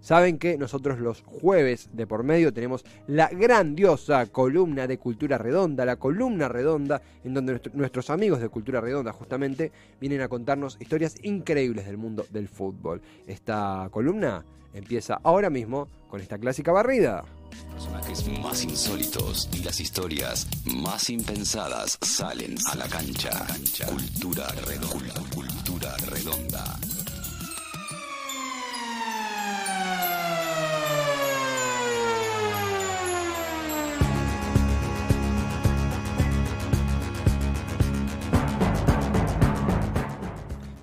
[0.00, 5.84] saben que nosotros los jueves de por medio tenemos la grandiosa columna de Cultura Redonda,
[5.84, 11.16] la columna redonda, en donde nuestros amigos de Cultura Redonda justamente vienen a contarnos historias
[11.22, 13.00] increíbles del mundo del fútbol.
[13.26, 14.44] Esta columna
[14.74, 17.24] empieza ahora mismo con esta clásica barrida.
[17.72, 23.46] Personajes más insólitos y las historias más impensadas salen a la cancha.
[23.88, 25.14] Cultura redonda.
[25.34, 26.78] Cultura redonda.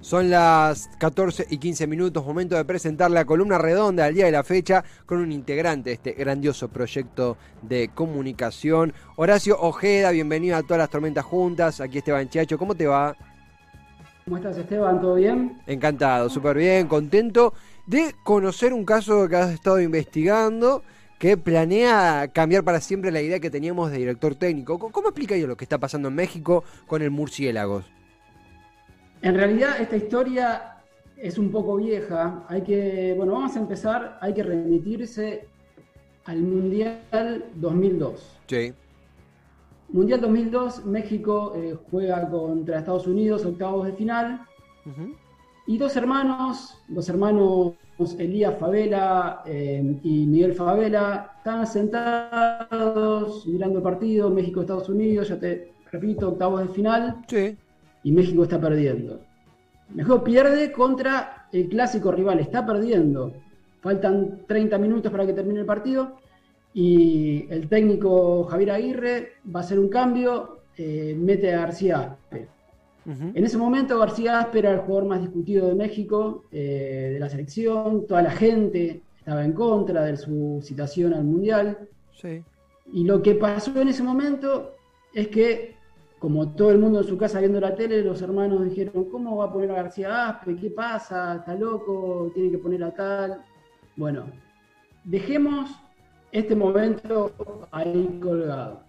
[0.07, 4.31] Son las 14 y 15 minutos, momento de presentar la columna redonda al día de
[4.31, 8.93] la fecha con un integrante de este grandioso proyecto de comunicación.
[9.17, 11.81] Horacio Ojeda, bienvenido a todas las tormentas juntas.
[11.81, 13.17] Aquí Esteban Chiacho, ¿cómo te va?
[14.23, 15.01] ¿Cómo estás Esteban?
[15.01, 15.61] ¿Todo bien?
[15.67, 17.53] Encantado, súper bien, contento
[17.85, 20.83] de conocer un caso que has estado investigando
[21.19, 24.79] que planea cambiar para siempre la idea que teníamos de director técnico.
[24.79, 27.96] ¿Cómo explica yo lo que está pasando en México con el Murciélagos?
[29.21, 30.77] En realidad esta historia
[31.17, 32.45] es un poco vieja.
[32.47, 35.47] Hay que, bueno, vamos a empezar, hay que remitirse
[36.25, 38.39] al Mundial 2002.
[38.47, 38.73] Sí.
[39.89, 44.41] Mundial 2002, México eh, juega contra Estados Unidos, octavos de final.
[45.65, 47.73] Y dos hermanos, dos hermanos
[48.17, 55.73] Elías Favela eh, y Miguel Favela, están sentados mirando el partido, México-Estados Unidos, ya te
[55.91, 57.17] repito, octavos de final.
[57.27, 57.57] Sí
[58.03, 59.19] y México está perdiendo.
[59.93, 63.33] México pierde contra el clásico rival, está perdiendo.
[63.81, 66.17] Faltan 30 minutos para que termine el partido
[66.73, 72.47] y el técnico Javier Aguirre va a hacer un cambio, eh, mete a García Aspe.
[73.07, 77.29] En ese momento García Aspe era el jugador más discutido de México, eh, de la
[77.29, 81.87] selección, toda la gente estaba en contra de su citación al Mundial.
[82.91, 84.75] Y lo que pasó en ese momento
[85.13, 85.76] es que
[86.19, 89.45] como todo el mundo en su casa viendo la tele, los hermanos dijeron, ¿cómo va
[89.45, 90.55] a poner a García Aspe?
[90.55, 91.35] ¿Qué pasa?
[91.35, 92.31] ¿Está loco?
[92.33, 93.41] ¿Tiene que poner a tal?
[93.95, 94.25] Bueno,
[95.03, 95.69] dejemos
[96.31, 97.31] este momento
[97.71, 98.81] ahí colgado.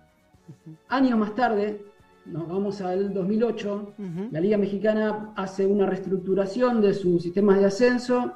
[0.89, 1.85] Años más tarde,
[2.25, 3.93] nos vamos al 2008,
[4.31, 8.33] la Liga Mexicana hace una reestructuración de sus sistemas de ascenso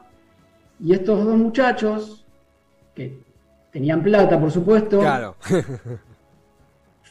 [0.81, 2.25] y estos dos muchachos,
[2.95, 3.23] que
[3.71, 5.01] tenían plata, por supuesto,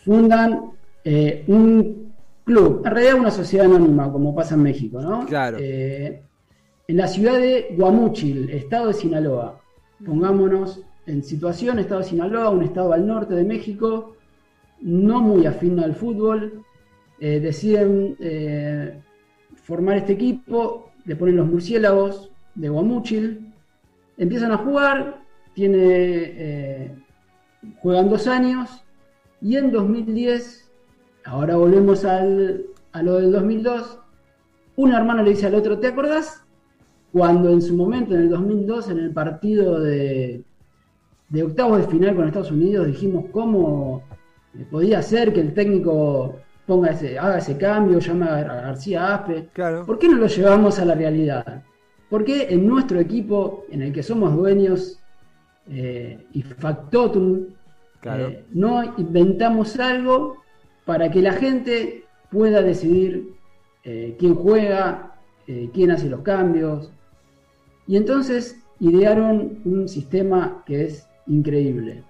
[0.03, 0.71] fundan
[1.03, 2.13] eh, un
[2.43, 5.25] club, en realidad una sociedad anónima, como pasa en México, ¿no?
[5.25, 5.57] Claro.
[5.59, 6.21] Eh,
[6.87, 9.59] en la ciudad de Guamúchil, estado de Sinaloa.
[10.05, 14.15] Pongámonos en situación, estado de Sinaloa, un estado al norte de México,
[14.81, 16.63] no muy afín al fútbol.
[17.19, 18.17] Eh, deciden
[19.55, 23.53] formar este equipo, le ponen los murciélagos de Guamúchil,
[24.17, 25.21] empiezan a jugar,
[25.53, 26.95] tiene,
[27.79, 28.83] juegan dos años
[29.39, 30.60] y en 2010
[31.25, 33.99] Ahora volvemos al, a lo del 2002.
[34.77, 36.43] Un hermano le dice al otro, ¿te acordás?
[37.11, 40.43] Cuando en su momento, en el 2002, en el partido de,
[41.29, 44.03] de octavos de final con Estados Unidos, dijimos cómo
[44.69, 49.49] podía ser que el técnico ponga ese, haga ese cambio, llame a García Aspe.
[49.53, 49.85] Claro.
[49.85, 51.63] ¿Por qué no lo llevamos a la realidad?
[52.09, 54.99] ¿Por qué en nuestro equipo, en el que somos dueños
[55.69, 57.45] eh, y factotum,
[58.03, 60.40] eh, no inventamos algo
[60.91, 63.33] para que la gente pueda decidir
[63.85, 65.15] eh, quién juega,
[65.47, 66.91] eh, quién hace los cambios.
[67.87, 72.03] Y entonces idearon un sistema que es increíble.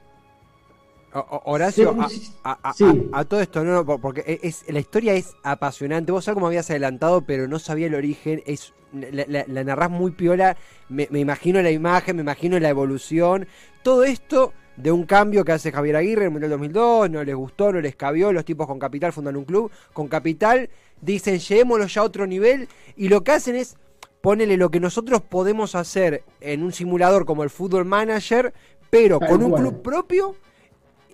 [1.13, 1.95] Horacio,
[2.43, 6.11] a, todo esto, no, porque e, es, la historia es apasionante.
[6.11, 8.41] Vos sabés cómo habías adelantado, pero no sabía el origen.
[8.47, 10.57] Es, la, narrás muy piola.
[10.89, 13.45] Me, me, imagino la imagen, me imagino la evolución.
[13.83, 17.35] Todo esto de un cambio que hace Javier Aguirre en el Mundial 2002, no les
[17.35, 20.69] gustó, no les cabió, los tipos con Capital fundan un club, con Capital
[21.01, 23.75] dicen llevémoslo ya a otro nivel y lo que hacen es
[24.21, 28.53] ponerle lo que nosotros podemos hacer en un simulador como el Football Manager,
[28.89, 30.35] pero con un club propio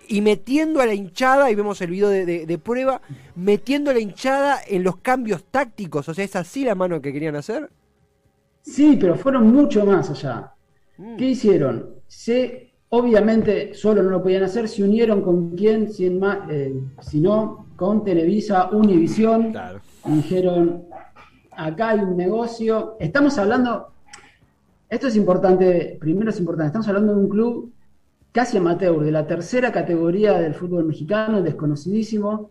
[0.08, 3.00] y metiendo a la hinchada, y vemos el video de, prueba,
[3.36, 7.12] metiendo a la hinchada en los cambios tácticos, o sea, ¿es así la mano que
[7.12, 7.70] querían hacer?
[8.62, 10.54] Sí, pero fueron mucho más allá.
[10.96, 11.16] Mm.
[11.16, 11.90] ¿Qué hicieron?
[12.06, 16.74] Se Obviamente solo no lo podían hacer, se unieron con quién, si, más, eh,
[17.14, 19.54] no, con Televisa, Univisión,
[20.06, 20.84] y dijeron,
[21.52, 23.88] acá hay un negocio, estamos hablando,
[24.88, 27.72] esto es importante, primero es importante, estamos hablando de un club
[28.32, 32.50] casi amateur, de la tercera categoría del fútbol mexicano, desconocidísimo.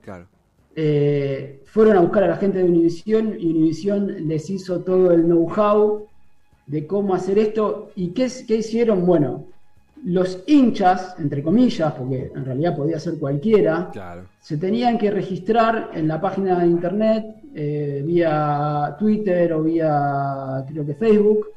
[0.75, 5.23] Eh, fueron a buscar a la gente de Univisión y Univisión les hizo todo el
[5.23, 6.05] know-how
[6.67, 7.89] de cómo hacer esto.
[7.95, 9.05] Y qué, qué hicieron.
[9.05, 9.45] Bueno,
[10.05, 13.91] los hinchas, entre comillas, porque en realidad podía ser cualquiera,
[14.39, 20.85] se tenían que registrar en la página de internet eh, vía Twitter o vía, creo
[20.85, 21.47] que Facebook,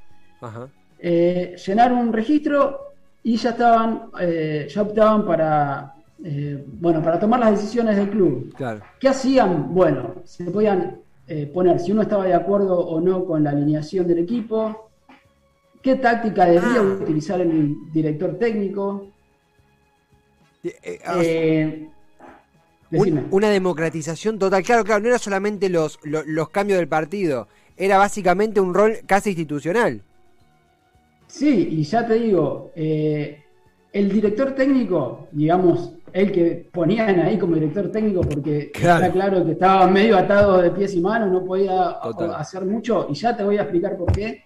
[0.98, 5.94] eh, llenar un registro y ya estaban, eh, ya optaban para,
[6.80, 8.54] bueno, para tomar las decisiones del club.
[8.98, 9.74] ¿Qué hacían?
[9.74, 10.98] Bueno, se podían
[11.54, 14.89] poner si uno estaba de acuerdo o no con la alineación del equipo,
[15.82, 16.98] ¿Qué táctica debería ah.
[17.02, 19.06] utilizar el director técnico?
[20.62, 21.88] Eh, ah, eh,
[22.90, 24.62] una democratización total.
[24.62, 29.30] Claro, claro, no era solamente los, los, cambios del partido, era básicamente un rol casi
[29.30, 30.02] institucional.
[31.26, 33.42] Sí, y ya te digo, eh,
[33.92, 39.52] el director técnico, digamos, el que ponían ahí como director técnico porque está claro que
[39.52, 41.90] estaba medio atado de pies y manos, no podía
[42.36, 44.42] hacer mucho, y ya te voy a explicar por qué.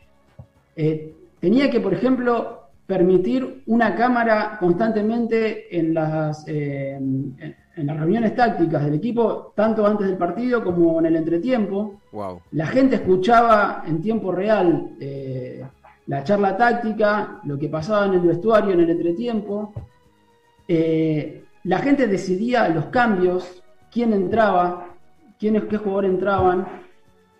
[1.44, 8.82] Tenía que, por ejemplo, permitir una cámara constantemente en las, eh, en, las reuniones tácticas
[8.82, 12.00] del equipo, tanto antes del partido como en el entretiempo.
[12.52, 15.62] La gente escuchaba en tiempo real eh,
[16.06, 19.74] la charla táctica, lo que pasaba en el vestuario en el entretiempo.
[20.66, 23.62] Eh, la gente decidía los cambios,
[23.92, 24.94] quién entraba,
[25.38, 26.66] quiénes, qué jugadores entraban,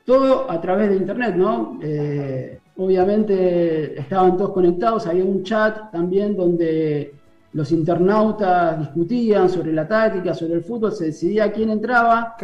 [0.05, 1.79] todo a través de internet, ¿no?
[2.77, 7.15] Obviamente estaban todos conectados, había un chat también donde
[7.53, 12.37] los internautas discutían sobre la táctica, sobre el fútbol, se decidía quién entraba.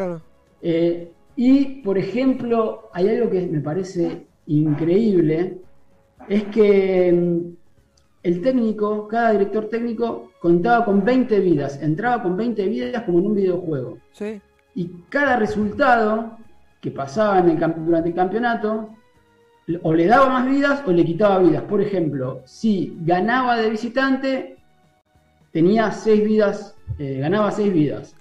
[0.63, 5.59] Eh, y, por ejemplo, hay algo que me parece increíble,
[6.29, 7.57] es que mm,
[8.23, 13.27] el técnico, cada director técnico contaba con 20 vidas, entraba con 20 vidas como en
[13.27, 13.99] un videojuego.
[14.75, 16.37] Y cada resultado
[16.81, 18.91] que pasaba en el, durante el campeonato
[19.83, 21.63] o le daba más vidas o le quitaba vidas.
[21.63, 24.57] Por ejemplo, si ganaba de visitante,
[25.53, 28.15] tenía seis vidas, eh, ganaba seis vidas.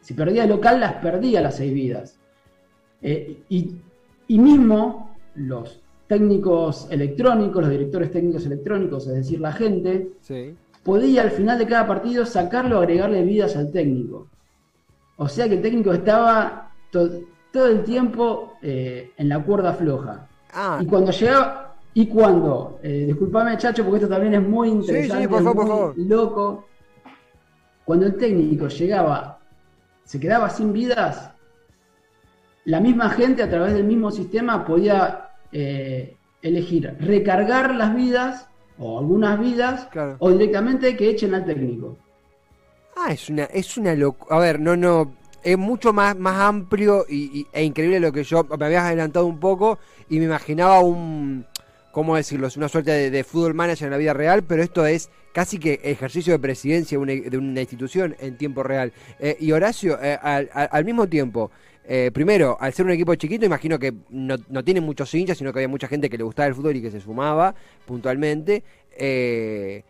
[0.00, 2.18] Si perdía de local, las perdía las seis vidas.
[3.02, 3.76] Eh, y,
[4.28, 10.12] mismo los técnicos electrónicos, los directores técnicos electrónicos, es decir, la gente,
[10.82, 14.28] podía al final de cada partido sacarlo o agregarle vidas al técnico.
[15.16, 20.28] O sea que el técnico estaba todo el tiempo eh, en la cuerda floja.
[20.52, 20.78] Ah.
[20.80, 26.04] Y cuando llegaba, y cuando, eh, disculpame chacho, porque esto también es muy interesante, muy
[26.04, 26.66] loco,
[27.84, 29.38] cuando el técnico llegaba,
[30.04, 31.30] se quedaba sin vidas,
[32.64, 38.48] la misma gente a través del mismo sistema podía eh, elegir recargar las vidas
[38.78, 39.88] o algunas vidas
[40.18, 41.96] o directamente que echen al técnico.
[42.96, 44.36] Ah, es una, es una locura.
[44.36, 45.14] A ver, no, no,
[45.46, 49.38] es mucho más, más amplio y, e increíble lo que yo me habías adelantado un
[49.38, 49.78] poco
[50.10, 51.46] y me imaginaba un,
[51.92, 52.48] ¿cómo decirlo?
[52.56, 56.32] Una suerte de, fútbol manager en la vida real, pero esto es casi que ejercicio
[56.32, 58.92] de presidencia de una institución en tiempo real.
[59.20, 61.52] Eh, y Horacio, eh, al, mismo tiempo,
[61.84, 65.52] eh, primero, al ser un equipo chiquito, imagino que no, no tiene muchos hinchas, sino
[65.52, 67.54] que había mucha gente que le gustaba el fútbol y que se sumaba
[67.84, 68.64] puntualmente.
[68.98, 69.84] Eh,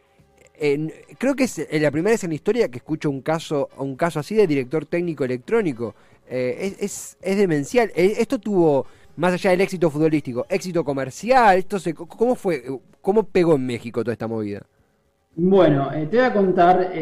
[1.19, 4.21] creo que es la primera vez en la historia que escucho un caso, un caso
[4.21, 5.95] así de director técnico electrónico.
[6.29, 7.91] Eh, es, es, demencial.
[7.95, 8.87] Eh, esto tuvo,
[9.17, 11.59] más allá del éxito futbolístico, éxito comercial.
[11.59, 12.65] Esto se, ¿Cómo fue?
[13.01, 14.63] ¿Cómo pegó en México toda esta movida?
[15.37, 16.93] Bueno, eh, te voy a contar.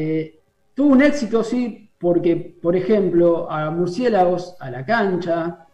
[0.74, 5.66] tuvo un éxito, sí, porque, por ejemplo, a Murciélagos, a la cancha,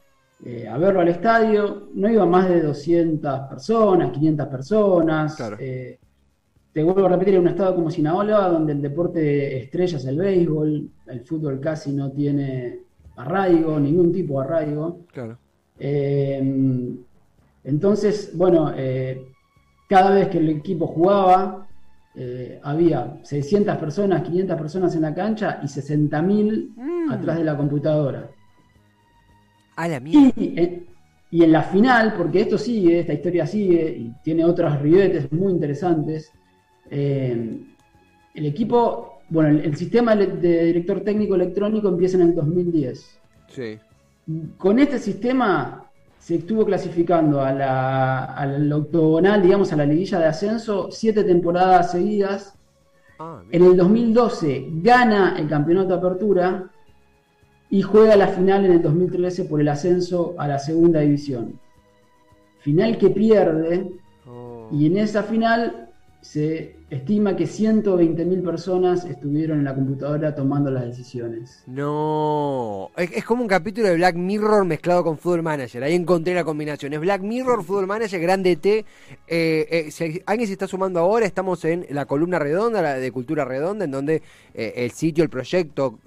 [0.71, 5.35] a verlo al estadio, no iban más de 200 personas, 500 personas.
[5.35, 5.59] Claro
[6.73, 10.17] te vuelvo a repetir, en un estado como Sinaloa, donde el deporte estrella es el
[10.17, 12.81] béisbol, el fútbol casi no tiene
[13.17, 15.01] arraigo, ningún tipo de arraigo.
[15.13, 15.39] Claro.
[15.79, 16.97] Eh,
[17.65, 19.27] entonces, bueno, eh,
[19.89, 21.67] cada vez que el equipo jugaba,
[22.15, 27.11] eh, había 600 personas, 500 personas en la cancha y 60.000 mm.
[27.11, 28.31] atrás de la computadora.
[29.77, 30.33] A la mierda.
[30.37, 30.87] Y,
[31.31, 35.53] y, en la final, porque esto sigue, esta historia sigue y tiene otros ribetes muy
[35.53, 36.33] interesantes,
[36.91, 37.59] eh,
[38.35, 43.21] el equipo, bueno, el, sistema de director técnico electrónico empieza en el 2010.
[43.49, 43.79] Sí.
[44.59, 50.27] Con este sistema se estuvo clasificando a la, al octogonal, digamos, a la liguilla de
[50.27, 52.55] ascenso, siete temporadas seguidas.
[53.19, 56.71] Ah, en el 2012 gana el campeonato de apertura
[57.71, 61.59] y juega la final en el 2013 por el ascenso a la segunda división.
[62.59, 63.91] Final que pierde
[64.27, 64.69] oh.
[64.73, 65.89] y en esa final
[66.21, 71.63] se estima que 120.000 personas estuvieron en la computadora tomando las decisiones.
[71.69, 75.85] No, es, como un capítulo de Black Mirror mezclado con Football Manager.
[75.85, 76.93] Ahí encontré la combinación.
[76.93, 78.79] Es Black Mirror, Football Manager, Grande T.
[78.79, 78.85] Eh,
[79.29, 83.45] eh, si alguien se está sumando ahora, estamos en la columna redonda, la de Cultura
[83.45, 86.01] Redonda, en donde eh, el sitio, el proyecto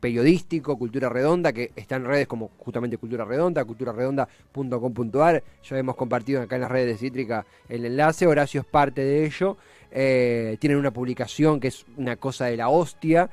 [0.00, 5.44] periodístico Cultura Redonda, que está en redes como justamente Cultura Redonda, culturaredonda.com.ar.
[5.62, 8.26] Ya hemos compartido acá en las redes de Cítrica el enlace.
[8.26, 9.58] Horacio es parte de ello.
[9.94, 13.28] Eh, tienen una publicación que es una cosa de la hostia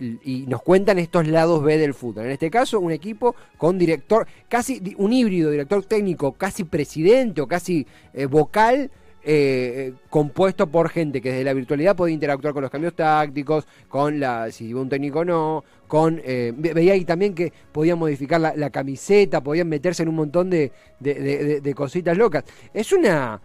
[0.00, 2.24] y nos cuentan estos lados B del fútbol.
[2.24, 7.46] En este caso, un equipo con director, casi un híbrido, director técnico, casi presidente o
[7.46, 8.90] casi eh, vocal.
[9.30, 14.20] Eh, compuesto por gente que desde la virtualidad puede interactuar con los cambios tácticos, con
[14.20, 19.68] la si un técnico no, con veía ahí también que podían modificar la, camiseta, podían
[19.68, 22.44] meterse en un montón de cositas locas.
[22.72, 23.42] Es una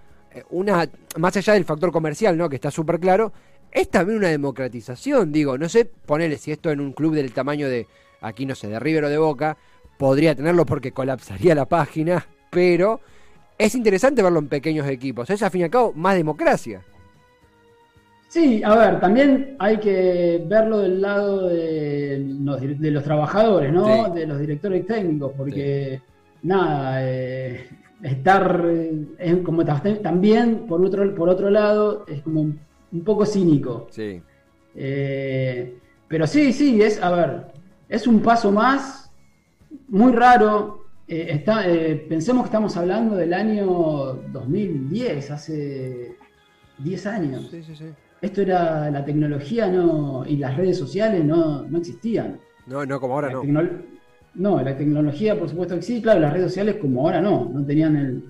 [0.49, 2.49] una, más allá del factor comercial, ¿no?
[2.49, 3.33] Que está súper claro,
[3.71, 7.67] es también una democratización, digo, no sé, ponele si esto en un club del tamaño
[7.67, 7.87] de,
[8.21, 9.57] aquí no sé, de River o de Boca,
[9.97, 12.99] podría tenerlo porque colapsaría la página, pero
[13.57, 16.81] es interesante verlo en pequeños equipos, es al fin y al cabo más democracia.
[18.27, 24.09] Sí, a ver, también hay que verlo del lado de los, trabajadores, ¿no?
[24.09, 26.01] De los directores técnicos, porque
[26.41, 27.67] nada, eh,
[28.03, 28.65] estar
[29.17, 32.59] es como también por otro por otro lado es como un,
[33.03, 33.87] poco cínico.
[33.89, 34.21] Sí.
[34.75, 37.53] Eh, pero sí sí es a ver
[37.89, 39.11] es un paso más
[39.87, 40.83] muy raro.
[41.07, 43.65] Eh, está, eh, pensemos que estamos hablando del año
[44.31, 46.17] 2010 hace
[46.79, 47.47] 10 años.
[47.51, 47.85] Sí, sí, sí.
[48.21, 52.39] esto era la tecnología no y las redes sociales no, no existían.
[52.65, 53.69] No no como ahora no
[54.35, 57.65] no, la tecnología por supuesto que sí, claro, las redes sociales como ahora no, no
[57.65, 58.23] tenían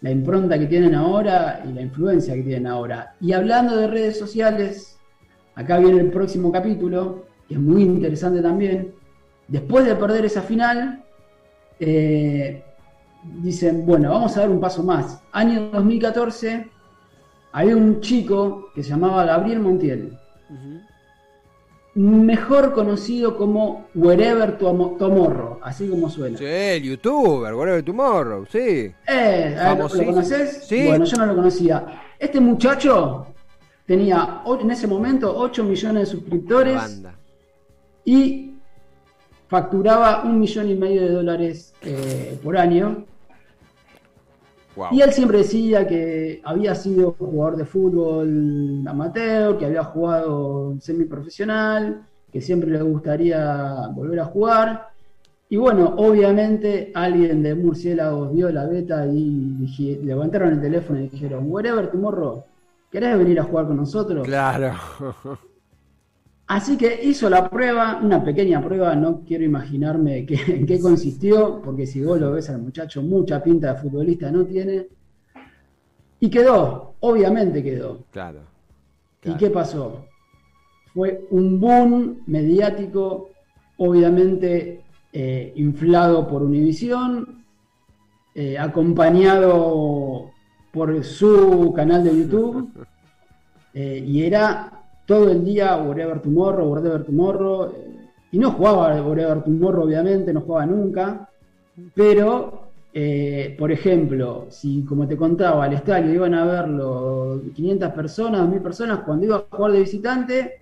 [0.00, 3.14] la impronta que tienen ahora y la influencia que tienen ahora.
[3.20, 4.98] Y hablando de redes sociales,
[5.54, 8.94] acá viene el próximo capítulo, que es muy interesante también.
[9.48, 11.04] Después de perder esa final,
[11.78, 12.62] eh,
[13.42, 15.22] dicen, bueno, vamos a dar un paso más.
[15.32, 16.66] Año 2014,
[17.52, 20.16] había un chico que se llamaba Gabriel Montiel
[22.00, 26.38] mejor conocido como Wherever Tomorrow, así como suena.
[26.38, 28.92] Sí, el youtuber, Wherever Tomorrow, sí.
[29.06, 30.64] Eh, ¿Lo conoces?
[30.66, 30.86] Sí.
[30.86, 32.02] Bueno, yo no lo conocía.
[32.18, 33.26] Este muchacho
[33.86, 37.02] tenía en ese momento 8 millones de suscriptores
[38.04, 38.54] y
[39.48, 43.04] facturaba un millón y medio de dólares eh, por año.
[44.92, 52.06] Y él siempre decía que había sido jugador de fútbol amateur, que había jugado semiprofesional,
[52.32, 54.88] que siempre le gustaría volver a jugar.
[55.48, 61.46] Y bueno, obviamente alguien de Murciélagos vio la beta y levantaron el teléfono y dijeron,
[61.48, 62.44] whatever tomorrow,
[62.90, 64.24] ¿querés venir a jugar con nosotros?
[64.24, 64.74] Claro.
[66.50, 71.86] Así que hizo la prueba, una pequeña prueba, no quiero imaginarme en qué consistió, porque
[71.86, 74.88] si vos lo ves al muchacho, mucha pinta de futbolista no tiene.
[76.18, 78.04] Y quedó, obviamente quedó.
[78.10, 78.40] Claro.
[79.22, 80.06] ¿Y qué pasó?
[80.92, 83.30] Fue un boom mediático,
[83.76, 87.44] obviamente eh, inflado por Univision,
[88.34, 90.32] eh, acompañado
[90.72, 92.72] por su canal de YouTube,
[93.72, 94.79] eh, y era
[95.10, 100.42] todo el día Whatever Tomorrow, Whatever Tomorrow, eh, y no jugaba Whatever Tomorrow, obviamente, no
[100.42, 101.28] jugaba nunca,
[101.96, 108.48] pero, eh, por ejemplo, si como te contaba, al estadio iban a verlo 500 personas,
[108.48, 110.60] 1000 personas, cuando iba a jugar de visitante,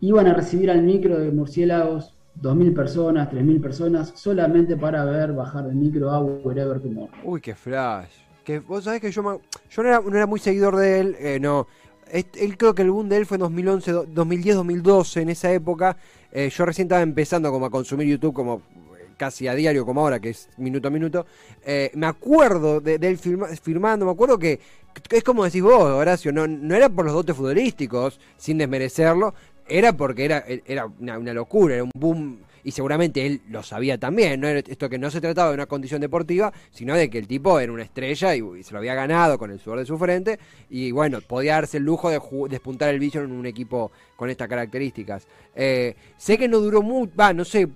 [0.00, 2.12] iban a recibir al micro de murciélagos
[2.42, 7.20] 2.000 personas, 3.000 personas, solamente para ver bajar el micro a Wherever Tomorrow.
[7.22, 8.10] Uy, qué flash.
[8.42, 9.40] Que, vos sabés que yo,
[9.70, 11.68] yo no, era, muy seguidor de él, eh, no,
[12.10, 15.96] él creo que el boom de él fue en 2011, 2010, 2012, en esa época.
[16.32, 18.62] Eh, yo recién estaba empezando como a consumir YouTube como
[18.98, 21.26] eh, casi a diario como ahora, que es minuto a minuto.
[21.64, 24.60] Eh, me acuerdo de, él firmando, me acuerdo que
[25.10, 29.34] es como decís vos, Horacio, no, no era por los dotes futbolísticos, sin desmerecerlo,
[29.68, 34.40] era porque era, era una locura, era un boom y seguramente él lo sabía también,
[34.40, 34.48] ¿no?
[34.48, 37.72] Esto que no se trataba de una condición deportiva, sino de que el tipo era
[37.72, 41.20] una estrella y, se lo había ganado con el sudor de su frente, y bueno,
[41.20, 42.20] podía darse el lujo de
[42.50, 45.28] despuntar el vision en un equipo con estas características.
[45.54, 47.68] Eh, sé que no duró mucho, va, no sé,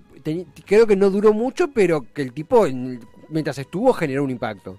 [0.65, 2.67] creo que no duró mucho, pero que el tipo,
[3.29, 4.77] mientras estuvo, generó un impacto.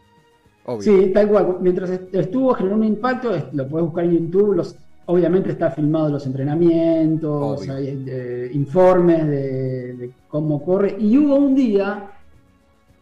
[0.81, 1.57] Sí, tal cual.
[1.62, 3.31] Mientras estuvo, generó un impacto.
[3.52, 4.54] Lo puedes buscar en YouTube.
[4.54, 4.76] Los
[5.07, 10.97] Obviamente está filmado los entrenamientos, hay, informes de, cómo corre.
[10.99, 12.11] Y hubo un día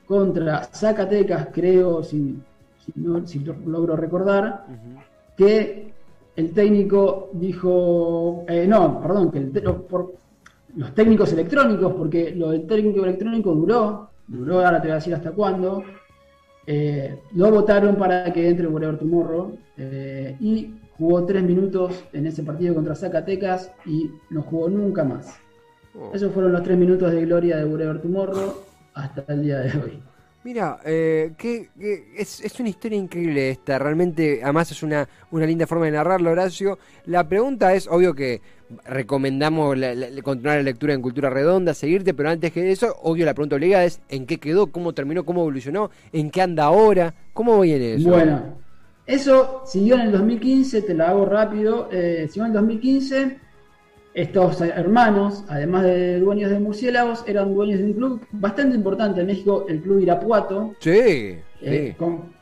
[0.06, 2.38] contra Zacatecas, creo, si,
[3.26, 4.64] si, logro recordar,
[5.36, 5.92] que
[6.36, 10.14] el técnico dijo, eh, no, perdón, que el, por,
[10.76, 15.14] los técnicos electrónicos, porque lo del técnico electrónico duró, duró, ahora te voy a decir
[15.14, 15.82] hasta cuándo,
[16.66, 22.42] eh, lo votaron para que entre Whatever Tomorrow eh, y jugó tres minutos en ese
[22.42, 25.34] partido contra Zacatecas y no jugó nunca más.
[25.98, 26.12] Oh.
[26.14, 28.54] Esos fueron los tres minutos de gloria de Whatever Tomorrow
[28.92, 30.02] hasta el día de hoy.
[30.44, 31.68] Mira, eh, que,
[32.16, 36.30] es, es, una historia increíble esta, realmente, además es una, una linda forma de narrarlo,
[36.30, 36.78] Horacio.
[37.06, 38.40] La pregunta es, obvio que
[38.86, 39.76] recomendamos
[40.22, 43.84] continuar la lectura en Cultura Redonda, seguirte, pero antes que eso, obvio la pregunta obligada
[43.84, 44.68] es, ¿en qué quedó?
[44.68, 45.24] ¿Cómo terminó?
[45.24, 45.90] ¿Cómo evolucionó?
[46.12, 47.14] ¿En qué anda ahora?
[47.34, 48.08] ¿Cómo viene eso?
[48.08, 48.60] Bueno,
[49.10, 53.38] eso siguió en el 2015, te la hago rápido, eh, siguió en el 2015
[54.14, 59.26] estos hermanos, además de dueños de murciélagos, eran dueños de un club bastante importante en
[59.26, 60.74] México, el Club Irapuato.
[60.80, 62.32] Sí, eh, Con,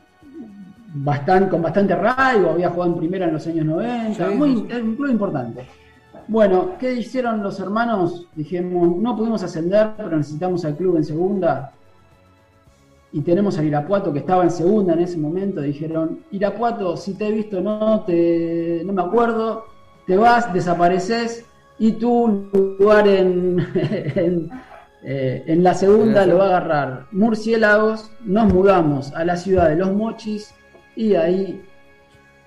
[0.93, 5.09] bastante, con bastante arraigo, había jugado en primera en los años 90, muy, un club
[5.09, 5.65] importante.
[6.27, 8.27] Bueno, ¿qué hicieron los hermanos?
[8.35, 11.71] Dijimos, no pudimos ascender, pero necesitamos al club en segunda.
[13.11, 15.61] Y tenemos al Irapuato que estaba en segunda en ese momento.
[15.61, 19.65] Dijeron, Irapuato, si te he visto, no, te, no me acuerdo,
[20.05, 21.45] te vas, desapareces
[21.79, 23.65] y tu lugar en,
[25.03, 29.77] eh, en, la segunda lo va a agarrar Murciélagos, nos mudamos a la ciudad de
[29.77, 30.53] Los Mochis
[30.95, 31.63] y ahí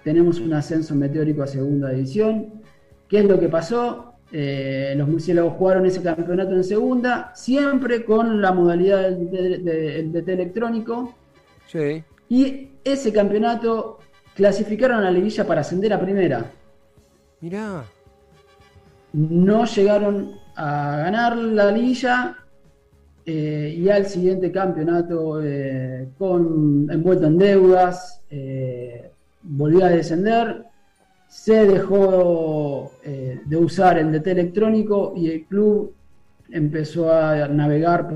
[0.05, 2.63] tenemos un ascenso meteórico a segunda división.
[3.09, 4.12] ¿Qué es lo que pasó?
[4.35, 11.15] Eh, los murciélagos jugaron ese campeonato en segunda, siempre con la modalidad del DT electrónico.
[11.67, 12.03] Sí.
[12.31, 13.99] Y ese campeonato
[14.35, 16.51] clasificaron a la liguilla para ascender a primera.
[17.41, 17.85] Mirá
[19.13, 22.37] no llegaron a ganar la liguilla
[23.27, 28.23] eh, y al siguiente campeonato eh, con envuelto en deudas
[29.43, 30.65] volvió a descender
[31.33, 35.95] se dejó de usar el DT electrónico y el club
[36.51, 38.07] empezó a navegar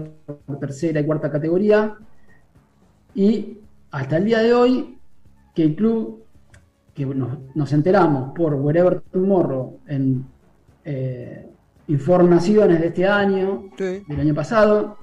[0.45, 1.97] por tercera y cuarta categoría
[3.15, 3.57] y
[3.91, 4.99] hasta el día de hoy
[5.55, 6.25] que el club
[6.93, 10.27] que nos, nos enteramos por Wherever Tomorrow en
[10.85, 11.49] eh,
[11.89, 14.99] informaciones de este año, del año pasado.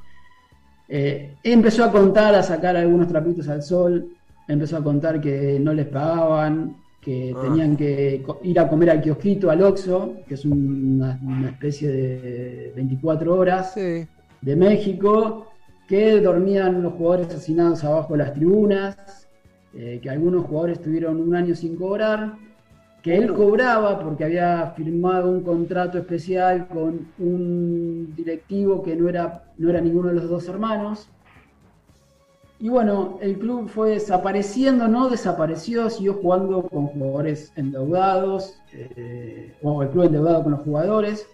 [0.87, 4.09] Eh, empezó a contar, a sacar algunos trapitos al sol,
[4.47, 7.41] empezó a contar que no les pagaban, que ah.
[7.41, 13.35] tenían que ir a comer al kiosquito, al Oxxo, que es una, especie de 24
[13.35, 15.47] horas de México,
[15.87, 19.27] que dormían los jugadores asesinados abajo de las tribunas,
[19.75, 22.33] eh, que algunos jugadores tuvieron un año sin cobrar,
[23.01, 29.43] que él cobraba porque había firmado un contrato especial con un directivo que no era,
[29.57, 31.09] no era ninguno de los dos hermanos.
[32.63, 39.83] Y bueno, el club fue desapareciendo, no desapareció, siguió jugando con jugadores endeudados, eh, o
[39.83, 41.27] el club endeudado con los jugadores,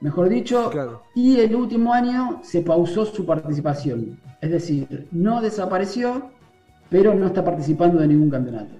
[0.00, 0.70] mejor dicho,
[1.14, 4.18] y el último año se pausó su participación.
[4.40, 6.30] Es decir, no desapareció,
[6.88, 8.74] pero no está participando de ningún campeonato.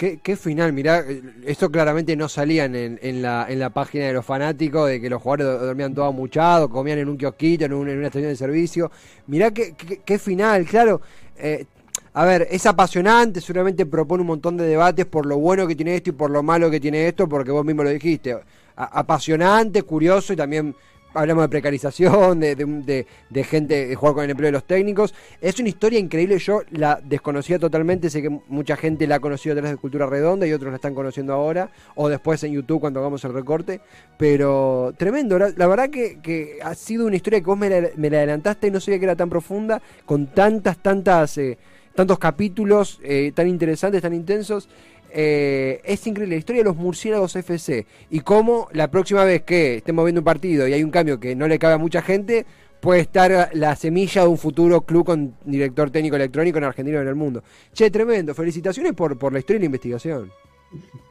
[0.00, 1.04] Qué, final, mirá,
[1.44, 5.20] esto claramente no salía en, la, en la página de los fanáticos, de que los
[5.20, 8.90] jugadores dormían todos amuchados, comían en un kiosquito, en, una estación de servicio.
[9.26, 11.02] Mirá qué, qué, final, claro.
[11.36, 11.66] Eh,
[12.14, 15.96] a ver, es apasionante, seguramente propone un montón de debates por lo bueno que tiene
[15.96, 18.38] esto y por lo malo que tiene esto, porque vos mismo lo dijiste.
[18.76, 20.74] apasionante, curioso y también
[21.14, 25.14] hablamos de precarización, de, de, de, gente, de jugar con el empleo de los técnicos.
[25.40, 29.54] Es una historia increíble, yo la desconocía totalmente, sé que mucha gente la ha conocido
[29.54, 32.80] a través de Cultura Redonda y otros la están conociendo ahora, o después en YouTube
[32.80, 33.80] cuando hagamos el recorte,
[34.16, 38.70] pero tremendo, la, verdad que, ha sido una historia que vos me la, adelantaste y
[38.70, 41.38] no sabía que era tan profunda, con tantas, tantas...
[41.38, 41.58] Eh,
[41.92, 44.68] tantos capítulos eh, tan interesantes, tan intensos,
[45.12, 49.76] eh, es increíble la historia de los murciélagos FC y cómo la próxima vez que
[49.76, 52.46] estemos viendo un partido y hay un cambio que no le cabe a mucha gente,
[52.80, 57.02] puede estar la semilla de un futuro club con director técnico electrónico en Argentina y
[57.02, 57.42] en el mundo.
[57.72, 58.34] Che, tremendo.
[58.34, 60.30] Felicitaciones por, por la historia y la investigación.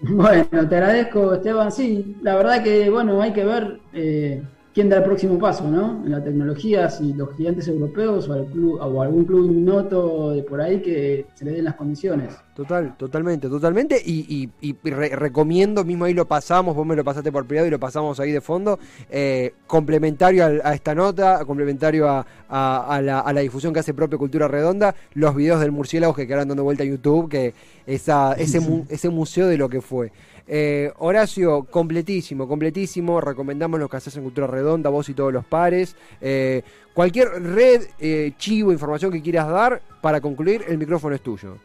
[0.02, 1.72] Bueno, te agradezco, Esteban.
[1.72, 3.80] Sí, la verdad que, bueno, hay que ver.
[3.94, 4.42] Eh,
[4.74, 6.04] quién da el próximo paso, ¿no?
[6.06, 10.62] En la tecnología, si los gigantes europeos o, club, o algún club noto de por
[10.62, 12.36] ahí que se le den las condiciones.
[12.60, 14.02] Total, totalmente, totalmente.
[14.06, 14.50] Y,
[14.84, 18.34] recomiendo, mismo ahí lo pasamos, vos me lo pasaste por privado y lo pasamos ahí
[18.34, 18.80] de fondo,
[19.10, 25.36] eh, complementario a, esta nota, complementario a, la, difusión que hace propia Cultura Redonda, los
[25.36, 27.54] videos del murciélago que quedaron dando vuelta a YouTube, que
[27.88, 30.12] esa, ese, ese museo de lo que fue.
[30.52, 33.22] Eh, Horacio, completísimo, completísimo.
[33.22, 35.96] Recomendamos lo que haces en Cultura Redonda, vos y todos los pares.
[36.20, 41.58] Eh, cualquier red, eh, chivo, información que quieras dar, para concluir, el micrófono es tuyo.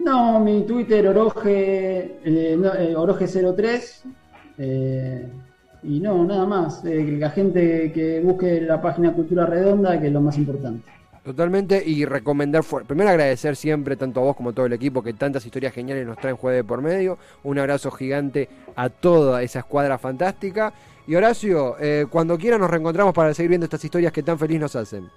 [0.00, 4.02] No, mi Twitter Oroge, eh, eh Oroge03.
[4.58, 5.28] Eh,
[5.84, 6.84] y no, nada más.
[6.84, 10.97] Eh, la gente que busque la página Cultura Redonda, que es lo más importante.
[11.28, 15.12] Totalmente, y recomendar, primero agradecer siempre tanto a vos como a todo el equipo que
[15.12, 17.18] tantas historias geniales nos traen jueves por medio.
[17.44, 20.72] Un abrazo gigante a toda esa escuadra fantástica.
[21.06, 21.76] Y Horacio,
[22.08, 25.10] cuando quiera nos reencontramos para seguir viendo estas historias que tan feliz nos hacen.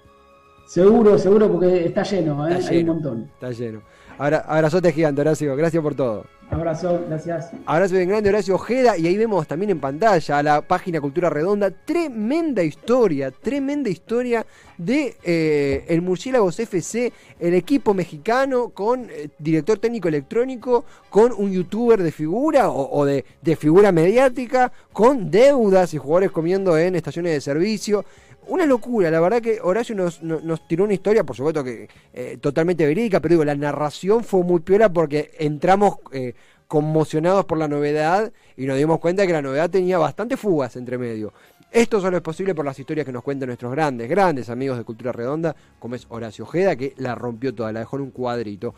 [0.66, 2.60] Seguro, seguro, porque está lleno, ¿eh?
[2.68, 3.30] hay un montón.
[3.32, 3.80] Está lleno.
[4.18, 5.56] Ahora, abrazote gigante, Horacio.
[5.56, 6.24] Gracias por todo.
[6.52, 7.50] Abrazo, gracias.
[7.64, 8.98] Abrazo bien grande, Horacio Ojeda.
[8.98, 11.70] Y ahí vemos también en pantalla la página Cultura Redonda.
[11.70, 14.44] Tremenda historia, tremenda historia
[14.76, 21.52] de eh, el Murciélagos FC, el equipo mexicano con eh, director técnico electrónico, con un
[21.52, 27.32] youtuber de figura o, de, de figura mediática, con deudas y jugadores comiendo en estaciones
[27.32, 28.04] de servicio
[28.46, 30.20] una locura, la verdad que Horacio nos,
[30.68, 34.60] tiró una historia, por supuesto que eh, totalmente verídica, pero digo, la narración fue muy
[34.60, 36.34] piola porque entramos eh,
[36.66, 40.98] conmocionados por la novedad y nos dimos cuenta que la novedad tenía bastante fugas entre
[40.98, 41.32] medio.
[41.70, 44.84] Esto solo es posible por las historias que nos cuentan nuestros grandes, grandes amigos de
[44.84, 48.74] Cultura Redonda, como es Horacio Ojeda, que la rompió toda, la dejó en un cuadrito.